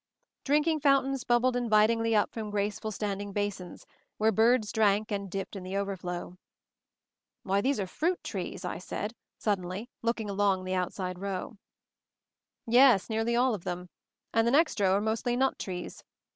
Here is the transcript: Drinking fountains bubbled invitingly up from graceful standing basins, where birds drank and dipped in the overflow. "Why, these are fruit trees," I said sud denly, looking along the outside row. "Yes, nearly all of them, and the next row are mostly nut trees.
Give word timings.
Drinking 0.45 0.79
fountains 0.79 1.23
bubbled 1.23 1.55
invitingly 1.55 2.15
up 2.15 2.31
from 2.33 2.49
graceful 2.49 2.89
standing 2.91 3.33
basins, 3.33 3.85
where 4.17 4.31
birds 4.31 4.71
drank 4.71 5.11
and 5.11 5.29
dipped 5.29 5.55
in 5.55 5.61
the 5.61 5.77
overflow. 5.77 6.37
"Why, 7.43 7.61
these 7.61 7.79
are 7.79 7.85
fruit 7.85 8.23
trees," 8.23 8.65
I 8.65 8.79
said 8.79 9.13
sud 9.37 9.59
denly, 9.59 9.89
looking 10.01 10.27
along 10.27 10.63
the 10.63 10.73
outside 10.73 11.19
row. 11.19 11.57
"Yes, 12.65 13.11
nearly 13.11 13.35
all 13.35 13.53
of 13.53 13.63
them, 13.63 13.89
and 14.33 14.47
the 14.47 14.51
next 14.51 14.79
row 14.79 14.93
are 14.95 15.01
mostly 15.01 15.35
nut 15.35 15.59
trees. 15.59 16.03